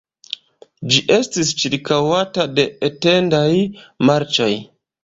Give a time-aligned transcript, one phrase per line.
[0.95, 3.47] Ĝi estis ĉirkaŭata de etendaj
[4.13, 4.55] marĉoj.